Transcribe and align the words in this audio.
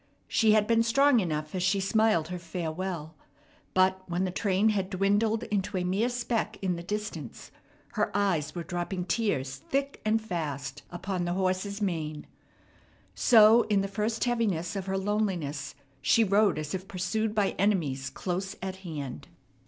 She 0.27 0.53
had 0.53 0.65
been 0.65 0.81
strong 0.81 1.19
enough 1.19 1.53
as 1.53 1.61
she 1.61 1.79
smiled 1.79 2.29
her 2.29 2.39
farewell; 2.39 3.13
but, 3.75 4.01
when 4.09 4.23
the 4.23 4.31
train 4.31 4.69
had 4.69 4.89
dwindled 4.89 5.43
into 5.43 5.77
a 5.77 5.83
mere 5.83 6.09
speck 6.09 6.57
in 6.63 6.75
the 6.75 6.81
distance, 6.81 7.51
her 7.93 8.09
eyes 8.17 8.55
were 8.55 8.63
dropping 8.63 9.05
tears 9.05 9.57
thick 9.57 10.01
and 10.03 10.19
fast 10.19 10.81
upon 10.89 11.25
the 11.25 11.33
horse's 11.33 11.83
mane. 11.83 12.25
So 13.13 13.61
in 13.69 13.81
the 13.81 13.87
first 13.87 14.23
heaviness 14.23 14.75
of 14.75 14.87
her 14.87 14.97
loneliness 14.97 15.75
she 16.01 16.23
rode 16.23 16.57
as 16.57 16.73
if 16.73 16.87
pursued 16.87 17.35
by 17.35 17.51
enemies 17.59 18.09
close 18.09 18.55
at 18.59 18.77
hand. 18.77 19.27